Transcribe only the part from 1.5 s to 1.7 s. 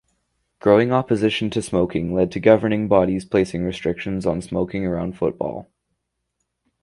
to